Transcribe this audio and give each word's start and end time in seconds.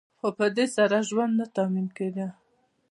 خو 0.19 0.27
په 0.37 0.45
دې 0.55 0.65
سره 0.75 0.95
ژوند 1.09 1.33
نه 1.39 1.45
تأمین 1.55 1.87
کیده. 1.97 2.27